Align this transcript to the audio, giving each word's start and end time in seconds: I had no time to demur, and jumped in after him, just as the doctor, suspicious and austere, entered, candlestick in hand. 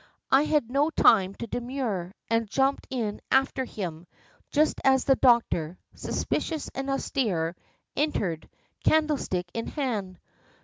I 0.31 0.45
had 0.45 0.67
no 0.71 0.89
time 0.89 1.35
to 1.35 1.45
demur, 1.45 2.11
and 2.27 2.49
jumped 2.49 2.87
in 2.89 3.21
after 3.29 3.65
him, 3.65 4.07
just 4.49 4.81
as 4.83 5.03
the 5.05 5.15
doctor, 5.15 5.77
suspicious 5.93 6.71
and 6.73 6.89
austere, 6.89 7.55
entered, 7.95 8.49
candlestick 8.83 9.45
in 9.53 9.67
hand. 9.67 10.17